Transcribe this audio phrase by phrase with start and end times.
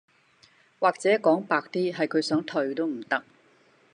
[0.79, 3.23] 或者說白點是他想退也不能